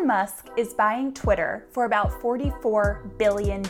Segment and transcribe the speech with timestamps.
[0.00, 3.62] Elon Musk is buying Twitter for about $44 billion,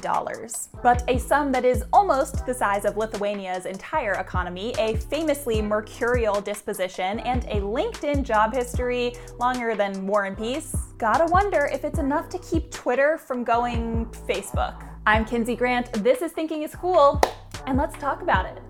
[0.81, 6.41] but a sum that is almost the size of Lithuania's entire economy, a famously mercurial
[6.41, 10.77] disposition, and a LinkedIn job history longer than War and Peace.
[10.99, 14.87] Gotta wonder if it's enough to keep Twitter from going Facebook.
[15.07, 17.21] I'm Kinsey Grant, this is Thinking is Cool,
[17.67, 18.63] and let's talk about it.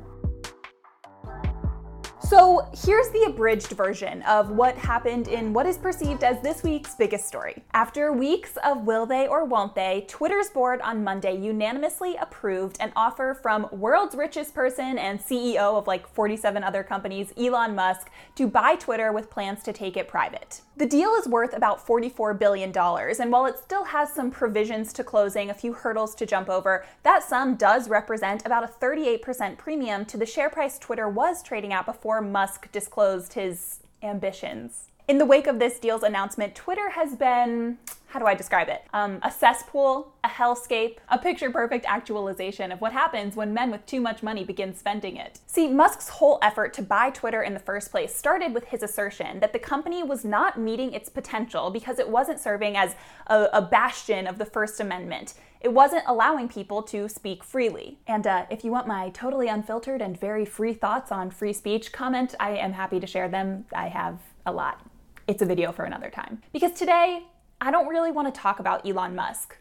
[2.23, 6.95] So, here's the abridged version of what happened in what is perceived as this week's
[6.95, 7.63] biggest story.
[7.73, 12.93] After weeks of will they or won't they, Twitter's board on Monday unanimously approved an
[12.95, 18.47] offer from world's richest person and CEO of like 47 other companies, Elon Musk, to
[18.47, 20.61] buy Twitter with plans to take it private.
[20.77, 25.05] The deal is worth about $44 billion, and while it still has some provisions to
[25.05, 30.05] closing, a few hurdles to jump over, that sum does represent about a 38% premium
[30.07, 34.87] to the share price Twitter was trading at before Musk disclosed his ambitions.
[35.07, 37.79] In the wake of this deal's announcement, Twitter has been
[38.11, 38.83] how do I describe it?
[38.93, 43.87] Um, a cesspool, a hellscape, a picture perfect actualization of what happens when men with
[43.87, 45.39] too much money begin spending it.
[45.47, 49.39] See, Musk's whole effort to buy Twitter in the first place started with his assertion
[49.39, 52.97] that the company was not meeting its potential because it wasn't serving as
[53.29, 55.35] a, a bastion of the First Amendment.
[55.61, 57.99] It wasn't allowing people to speak freely.
[58.07, 61.93] And uh, if you want my totally unfiltered and very free thoughts on free speech,
[61.93, 62.35] comment.
[62.41, 63.67] I am happy to share them.
[63.75, 64.81] I have a lot.
[65.27, 66.41] It's a video for another time.
[66.53, 67.25] Because today,
[67.61, 69.57] I don't really want to talk about Elon Musk.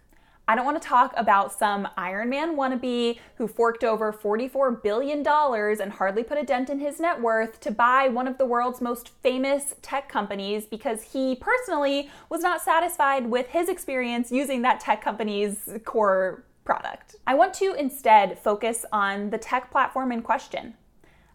[0.50, 5.24] I don't want to talk about some Iron Man wannabe who forked over $44 billion
[5.24, 8.82] and hardly put a dent in his net worth to buy one of the world's
[8.82, 14.80] most famous tech companies because he personally was not satisfied with his experience using that
[14.80, 17.18] tech company's core product.
[17.28, 20.74] I want to instead focus on the tech platform in question.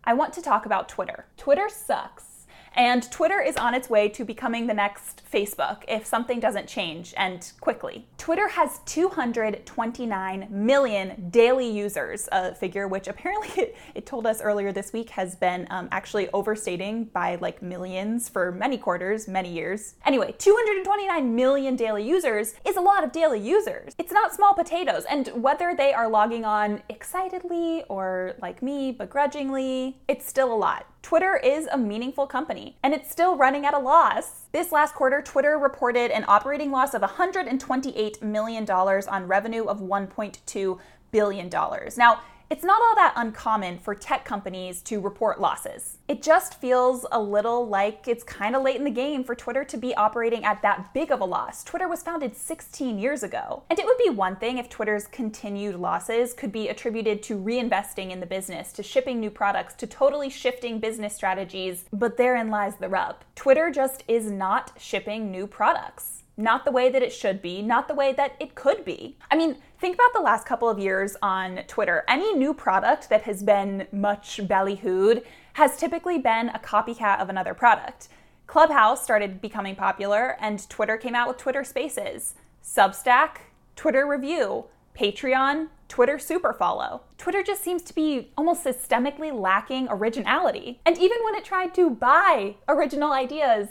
[0.02, 1.26] I want to talk about Twitter.
[1.36, 2.33] Twitter sucks.
[2.76, 7.14] And Twitter is on its way to becoming the next Facebook if something doesn't change
[7.16, 8.06] and quickly.
[8.18, 14.72] Twitter has 229 million daily users, a figure which apparently it, it told us earlier
[14.72, 19.94] this week has been um, actually overstating by like millions for many quarters, many years.
[20.04, 23.94] Anyway, 229 million daily users is a lot of daily users.
[23.98, 29.98] It's not small potatoes, and whether they are logging on excitedly or like me, begrudgingly,
[30.08, 30.86] it's still a lot.
[31.04, 34.46] Twitter is a meaningful company and it's still running at a loss.
[34.52, 40.78] This last quarter, Twitter reported an operating loss of $128 million on revenue of $1.2
[41.12, 41.50] billion.
[41.98, 42.20] Now,
[42.54, 45.98] it's not all that uncommon for tech companies to report losses.
[46.06, 49.64] It just feels a little like it's kind of late in the game for Twitter
[49.64, 51.64] to be operating at that big of a loss.
[51.64, 53.64] Twitter was founded 16 years ago.
[53.70, 58.12] And it would be one thing if Twitter's continued losses could be attributed to reinvesting
[58.12, 62.76] in the business, to shipping new products, to totally shifting business strategies, but therein lies
[62.76, 63.16] the rub.
[63.34, 67.88] Twitter just is not shipping new products not the way that it should be, not
[67.88, 69.16] the way that it could be.
[69.30, 72.04] I mean, think about the last couple of years on Twitter.
[72.08, 75.24] Any new product that has been much ballyhooed
[75.54, 78.08] has typically been a copycat of another product.
[78.46, 82.34] Clubhouse started becoming popular, and Twitter came out with Twitter Spaces.
[82.62, 83.36] Substack,
[83.76, 84.64] Twitter Revue,
[84.98, 87.00] Patreon, Twitter Superfollow.
[87.18, 90.80] Twitter just seems to be almost systemically lacking originality.
[90.84, 93.68] And even when it tried to buy original ideas,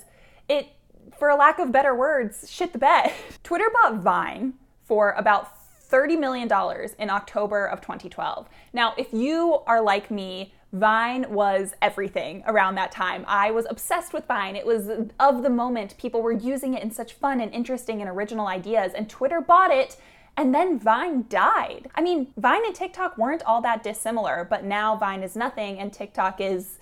[0.47, 0.69] it
[1.17, 3.11] for a lack of better words, shit the bed.
[3.43, 4.53] Twitter bought Vine
[4.83, 5.53] for about
[5.89, 6.49] $30 million
[6.97, 8.49] in October of 2012.
[8.73, 13.23] Now, if you are like me, Vine was everything around that time.
[13.27, 14.55] I was obsessed with Vine.
[14.55, 15.95] It was of the moment.
[15.99, 19.69] People were using it in such fun and interesting and original ideas, and Twitter bought
[19.69, 19.97] it.
[20.35, 21.91] And then Vine died.
[21.93, 25.93] I mean, Vine and TikTok weren't all that dissimilar, but now Vine is nothing and
[25.93, 26.79] TikTok is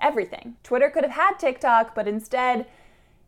[0.00, 0.56] everything.
[0.64, 2.66] Twitter could have had TikTok, but instead,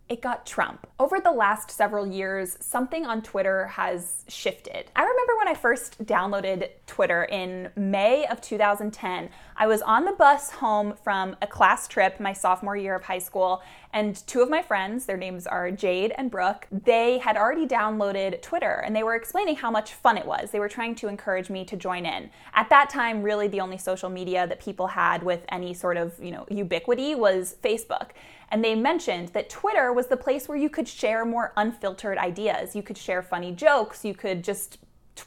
[0.08, 0.86] it got Trump.
[1.00, 4.90] Over the last several years, something on Twitter has shifted.
[4.94, 9.28] I remember when I first downloaded Twitter in May of 2010.
[9.56, 13.18] I was on the bus home from a class trip my sophomore year of high
[13.18, 13.62] school,
[13.92, 18.42] and two of my friends, their names are Jade and Brooke, they had already downloaded
[18.42, 20.50] Twitter and they were explaining how much fun it was.
[20.50, 22.30] They were trying to encourage me to join in.
[22.54, 26.12] At that time, really the only social media that people had with any sort of,
[26.22, 28.10] you know, ubiquity was Facebook.
[28.50, 32.76] And they mentioned that Twitter was the place where you could share more unfiltered ideas.
[32.76, 34.78] You could share funny jokes, you could just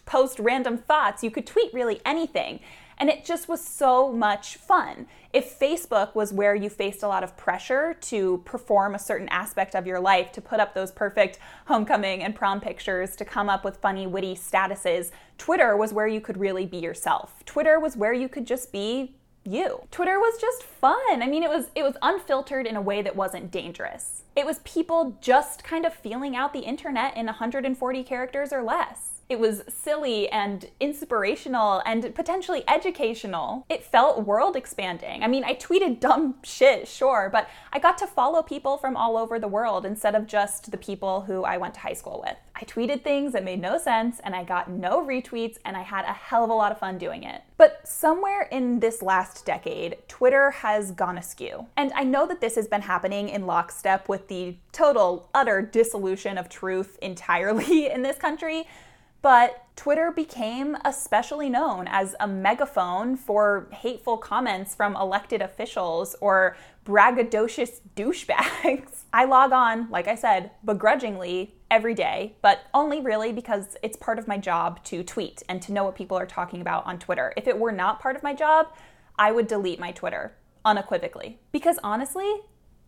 [0.06, 2.60] post random thoughts, you could tweet really anything.
[3.00, 5.08] And it just was so much fun.
[5.32, 9.74] If Facebook was where you faced a lot of pressure to perform a certain aspect
[9.74, 13.64] of your life, to put up those perfect homecoming and prom pictures, to come up
[13.64, 17.46] with funny, witty statuses, Twitter was where you could really be yourself.
[17.46, 19.16] Twitter was where you could just be
[19.50, 19.82] you.
[19.92, 21.22] Twitter was just fun.
[21.22, 24.24] I mean, it was it was unfiltered in a way that wasn't dangerous.
[24.40, 29.20] It was people just kind of feeling out the internet in 140 characters or less.
[29.28, 33.66] It was silly and inspirational and potentially educational.
[33.70, 35.24] It felt world expanding.
[35.24, 39.18] I mean, I tweeted dumb shit, sure, but I got to follow people from all
[39.18, 42.38] over the world instead of just the people who I went to high school with.
[42.56, 46.06] I tweeted things that made no sense and I got no retweets and I had
[46.06, 47.42] a hell of a lot of fun doing it.
[47.56, 51.68] But somewhere in this last decade, Twitter has gone askew.
[51.78, 56.38] And I know that this has been happening in lockstep with the total, utter dissolution
[56.38, 58.66] of truth entirely in this country.
[59.22, 66.56] But Twitter became especially known as a megaphone for hateful comments from elected officials or
[66.86, 69.04] braggadocious douchebags.
[69.14, 74.20] I log on, like I said, begrudgingly every day, but only really because it's part
[74.20, 77.34] of my job to tweet and to know what people are talking about on Twitter.
[77.36, 78.68] If it were not part of my job,
[79.18, 80.34] I would delete my Twitter
[80.64, 81.40] unequivocally.
[81.52, 82.42] Because honestly,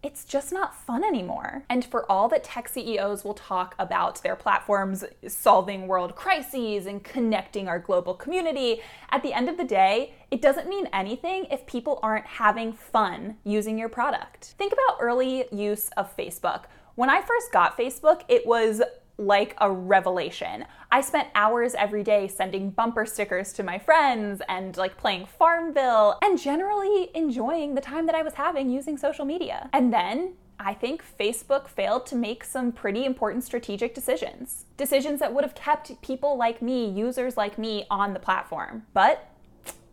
[0.03, 1.63] it's just not fun anymore.
[1.69, 7.03] And for all that tech CEOs will talk about their platforms solving world crises and
[7.03, 8.81] connecting our global community,
[9.11, 13.37] at the end of the day, it doesn't mean anything if people aren't having fun
[13.43, 14.55] using your product.
[14.57, 16.63] Think about early use of Facebook.
[16.95, 18.81] When I first got Facebook, it was
[19.17, 20.65] like a revelation.
[20.91, 26.17] I spent hours every day sending bumper stickers to my friends and like playing Farmville
[26.21, 29.69] and generally enjoying the time that I was having using social media.
[29.73, 34.65] And then I think Facebook failed to make some pretty important strategic decisions.
[34.77, 38.83] Decisions that would have kept people like me, users like me, on the platform.
[38.93, 39.27] But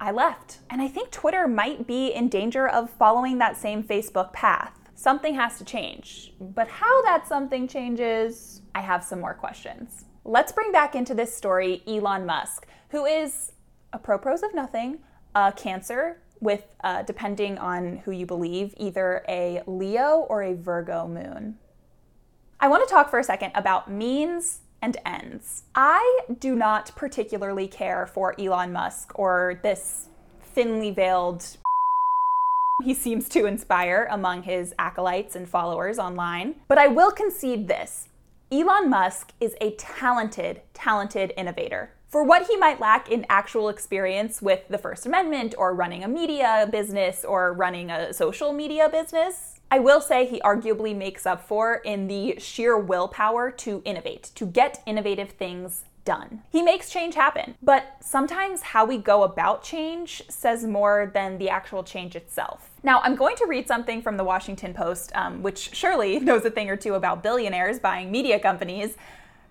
[0.00, 0.58] I left.
[0.70, 4.77] And I think Twitter might be in danger of following that same Facebook path.
[4.98, 6.32] Something has to change.
[6.40, 10.06] But how that something changes, I have some more questions.
[10.24, 13.52] Let's bring back into this story Elon Musk, who is
[13.92, 14.98] a pro pros of nothing,
[15.36, 21.06] a Cancer with, uh, depending on who you believe, either a Leo or a Virgo
[21.06, 21.58] moon.
[22.58, 25.62] I want to talk for a second about means and ends.
[25.76, 30.08] I do not particularly care for Elon Musk or this
[30.42, 31.56] thinly veiled
[32.82, 36.54] he seems to inspire among his acolytes and followers online.
[36.68, 38.08] But I will concede this
[38.52, 41.90] Elon Musk is a talented, talented innovator.
[42.08, 46.08] For what he might lack in actual experience with the First Amendment or running a
[46.08, 51.46] media business or running a social media business, I will say he arguably makes up
[51.46, 56.42] for in the sheer willpower to innovate, to get innovative things done.
[56.50, 61.50] He makes change happen, but sometimes how we go about change says more than the
[61.50, 62.70] actual change itself.
[62.82, 66.50] Now, I'm going to read something from the Washington Post, um, which surely knows a
[66.50, 68.96] thing or two about billionaires buying media companies.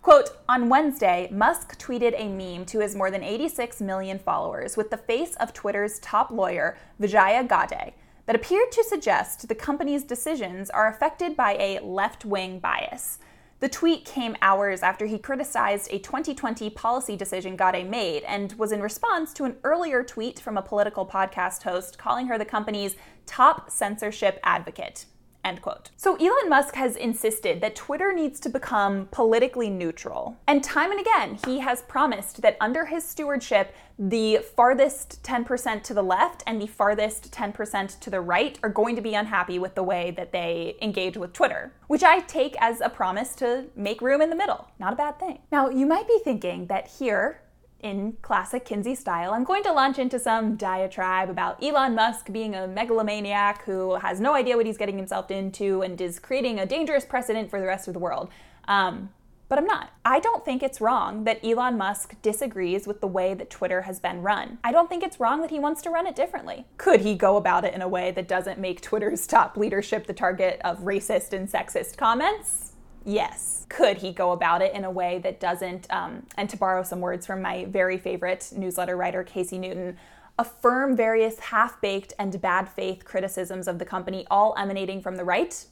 [0.02, 4.90] Quote, on Wednesday, Musk tweeted a meme to his more than 86 million followers with
[4.90, 7.94] the face of Twitter's top lawyer, Vijaya Gadde,
[8.26, 13.20] that appeared to suggest the company's decisions are affected by a left wing bias.
[13.60, 18.72] The tweet came hours after he criticized a 2020 policy decision Gadde made and was
[18.72, 22.96] in response to an earlier tweet from a political podcast host calling her the company's
[23.26, 25.06] top censorship advocate.
[25.48, 25.92] End quote.
[25.96, 30.36] So Elon Musk has insisted that Twitter needs to become politically neutral.
[30.46, 35.94] And time and again, he has promised that under his stewardship, the farthest 10% to
[35.94, 39.74] the left and the farthest 10% to the right are going to be unhappy with
[39.74, 44.02] the way that they engage with Twitter, which I take as a promise to make
[44.02, 44.70] room in the middle.
[44.80, 45.40] Not a bad thing.
[45.50, 47.40] Now, you might be thinking that here,
[47.82, 52.56] in classic Kinsey style, I'm going to launch into some diatribe about Elon Musk being
[52.56, 56.66] a megalomaniac who has no idea what he's getting himself into and is creating a
[56.66, 58.30] dangerous precedent for the rest of the world.
[58.68, 59.10] Um,
[59.50, 59.92] but I'm not.
[60.04, 64.00] I don't think it's wrong that Elon Musk disagrees with the way that Twitter has
[64.00, 64.58] been run.
[64.64, 66.66] I don't think it's wrong that he wants to run it differently.
[66.78, 70.14] Could he go about it in a way that doesn't make Twitter's top leadership the
[70.14, 72.74] target of racist and sexist comments?
[73.08, 73.66] Yes.
[73.70, 77.00] Could he go about it in a way that doesn't, um, and to borrow some
[77.00, 79.98] words from my very favorite newsletter writer, Casey Newton,
[80.38, 85.24] affirm various half baked and bad faith criticisms of the company, all emanating from the
[85.24, 85.66] right?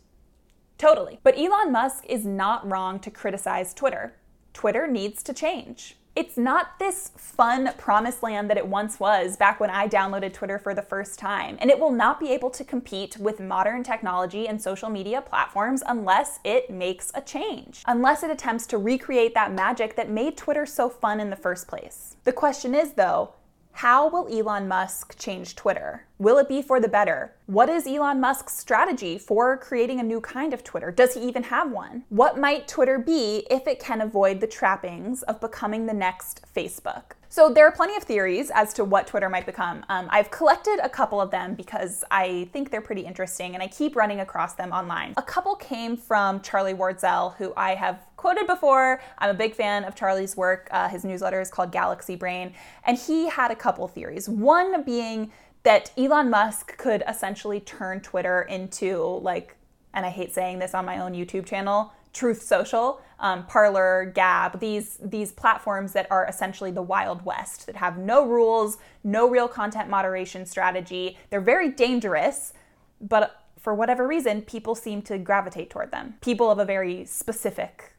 [0.77, 1.19] Totally.
[1.23, 4.15] But Elon Musk is not wrong to criticize Twitter.
[4.53, 5.97] Twitter needs to change.
[6.15, 10.57] It's not this fun promised land that it once was back when I downloaded Twitter
[10.57, 14.47] for the first time, and it will not be able to compete with modern technology
[14.47, 19.51] and social media platforms unless it makes a change, unless it attempts to recreate that
[19.51, 22.15] magic that made Twitter so fun in the first place.
[22.23, 23.33] The question is, though,
[23.79, 26.05] how will Elon Musk change Twitter?
[26.17, 27.33] Will it be for the better?
[27.45, 30.91] What is Elon Musk's strategy for creating a new kind of Twitter?
[30.91, 32.05] Does he even have one?
[32.07, 37.15] What might Twitter be if it can avoid the trappings of becoming the next Facebook?
[37.35, 39.83] So there are plenty of theories as to what Twitter might become.
[39.89, 43.67] Um, I've collected a couple of them because I think they're pretty interesting and I
[43.67, 45.15] keep running across them online.
[45.17, 49.01] A couple came from Charlie Warzel, who I have quoted before.
[49.17, 50.69] I'm a big fan of Charlie's work.
[50.71, 52.53] Uh, his newsletter is called Galaxy Brain,
[52.85, 54.29] and he had a couple theories.
[54.29, 55.29] One being
[55.63, 59.57] that Elon Musk could essentially turn Twitter into like,
[59.93, 64.59] and I hate saying this on my own YouTube channel, Truth Social, um, Parler, Gab,
[64.61, 69.49] these these platforms that are essentially the Wild West that have no rules, no real
[69.49, 71.17] content moderation strategy.
[71.29, 72.53] They're very dangerous,
[73.01, 76.15] but for whatever reason, people seem to gravitate toward them.
[76.21, 77.94] People of a very specific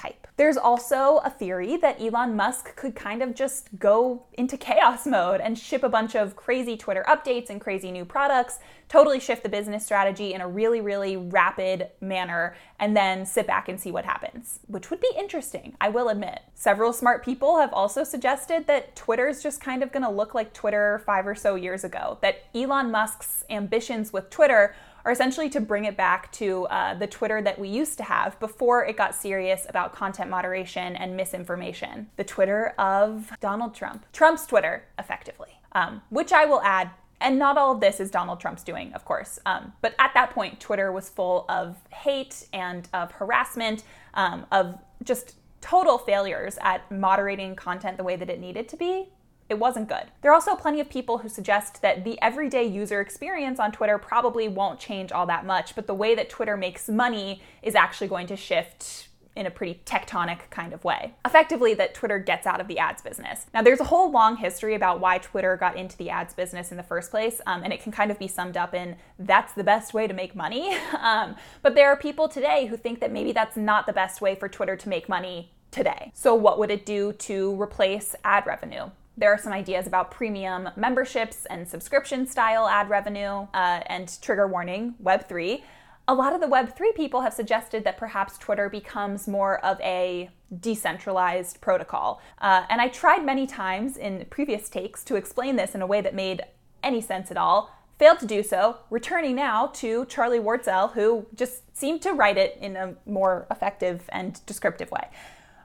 [0.00, 0.26] type.
[0.36, 5.40] There's also a theory that Elon Musk could kind of just go into chaos mode
[5.40, 9.48] and ship a bunch of crazy Twitter updates and crazy new products, totally shift the
[9.48, 14.04] business strategy in a really, really rapid manner, and then sit back and see what
[14.06, 16.40] happens, which would be interesting, I will admit.
[16.54, 21.02] Several smart people have also suggested that Twitter's just kind of gonna look like Twitter
[21.04, 25.84] five or so years ago, that Elon Musk's ambitions with Twitter are essentially to bring
[25.84, 29.66] it back to uh, the Twitter that we used to have before it got serious
[29.68, 32.08] about content moderation and misinformation.
[32.16, 34.04] The Twitter of Donald Trump.
[34.12, 35.48] Trump's Twitter, effectively.
[35.72, 36.90] Um, which I will add
[37.20, 39.38] and not all of this is Donald Trump's doing, of course.
[39.44, 44.78] Um, but at that point, Twitter was full of hate and of harassment, um, of
[45.04, 49.10] just total failures at moderating content the way that it needed to be
[49.50, 50.04] it wasn't good.
[50.22, 53.98] There are also plenty of people who suggest that the everyday user experience on Twitter
[53.98, 58.06] probably won't change all that much, but the way that Twitter makes money is actually
[58.06, 61.14] going to shift in a pretty tectonic kind of way.
[61.24, 63.46] Effectively, that Twitter gets out of the ads business.
[63.54, 66.76] Now, there's a whole long history about why Twitter got into the ads business in
[66.76, 69.64] the first place, um, and it can kind of be summed up in that's the
[69.64, 70.76] best way to make money.
[71.00, 74.34] um, but there are people today who think that maybe that's not the best way
[74.34, 76.12] for Twitter to make money today.
[76.14, 78.90] So, what would it do to replace ad revenue?
[79.16, 84.46] There are some ideas about premium memberships and subscription style ad revenue, uh, and trigger
[84.46, 85.62] warning, Web3.
[86.08, 90.30] A lot of the Web3 people have suggested that perhaps Twitter becomes more of a
[90.60, 92.20] decentralized protocol.
[92.40, 96.00] Uh, and I tried many times in previous takes to explain this in a way
[96.00, 96.42] that made
[96.82, 97.76] any sense at all.
[97.98, 102.56] Failed to do so, returning now to Charlie Warzel, who just seemed to write it
[102.60, 105.06] in a more effective and descriptive way.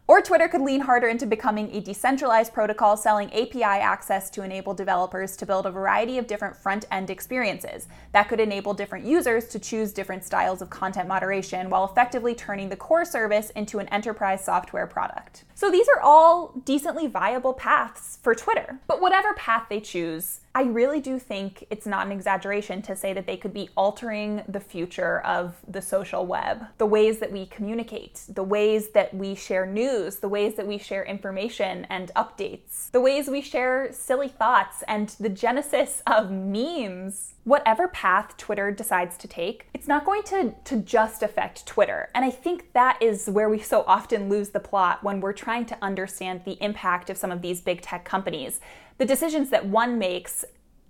[0.08, 4.76] Or Twitter could lean harder into becoming a decentralized protocol selling API access to enable
[4.76, 7.88] developers to build a variety of different front end experiences.
[8.12, 12.70] That could enable different users to choose different styles of content moderation while effectively turning
[12.70, 15.44] the core service into an enterprise software product.
[15.56, 18.78] So these are all decently viable paths for Twitter.
[18.86, 23.12] But whatever path they choose, I really do think it's not an exaggeration to say
[23.12, 27.48] that they could be altering the future of the social web, the ways that we
[27.48, 32.90] communicate, the ways that we share news, the ways that we share information and updates,
[32.92, 37.34] the ways we share silly thoughts, and the genesis of memes.
[37.44, 42.10] Whatever path Twitter decides to take, it's not going to, to just affect Twitter.
[42.16, 45.66] And I think that is where we so often lose the plot when we're trying
[45.68, 48.62] to understand the impact of some of these big tech companies
[48.98, 50.46] the decisions that one makes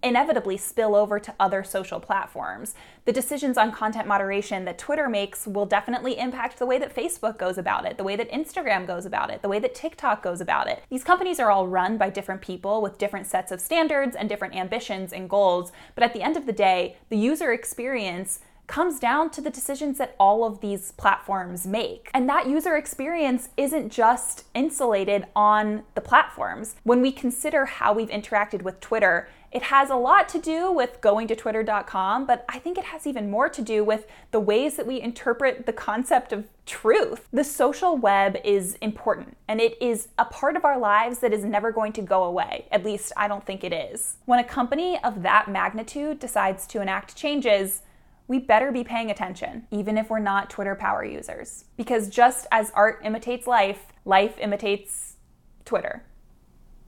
[0.06, 2.76] inevitably spill over to other social platforms.
[3.06, 7.40] The decisions on content moderation that Twitter makes will definitely impact the way that Facebook
[7.40, 10.42] goes about it, the way that Instagram goes about it, the way that TikTok goes
[10.42, 10.84] about it.
[10.92, 14.56] These companies are all run by different people with different sets of standards and different
[14.56, 19.30] ambitions and goals, but at the end of the day, the user experience comes down
[19.32, 22.10] to the decisions that all of these platforms make.
[22.14, 26.76] And that user experience isn't just insulated on the platforms.
[26.84, 31.00] When we consider how we've interacted with Twitter, it has a lot to do with
[31.00, 34.76] going to twitter.com, but I think it has even more to do with the ways
[34.76, 37.30] that we interpret the concept of truth.
[37.32, 41.46] The social web is important and it is a part of our lives that is
[41.46, 42.66] never going to go away.
[42.70, 44.18] At least I don't think it is.
[44.26, 47.82] When a company of that magnitude decides to enact changes,
[48.28, 51.66] we better be paying attention, even if we're not Twitter power users.
[51.78, 55.18] Because just as art imitates life, life imitates
[55.64, 56.04] Twitter.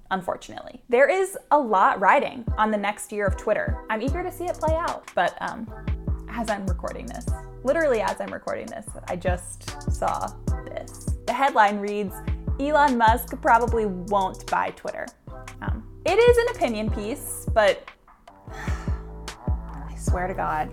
[0.09, 3.83] Unfortunately, there is a lot riding on the next year of Twitter.
[3.89, 5.71] I'm eager to see it play out, but um,
[6.29, 7.25] as I'm recording this,
[7.63, 10.27] literally as I'm recording this, I just saw
[10.65, 11.09] this.
[11.25, 12.15] The headline reads
[12.59, 15.05] Elon Musk probably won't buy Twitter.
[15.61, 17.87] Um, it is an opinion piece, but
[18.49, 20.71] I swear to God,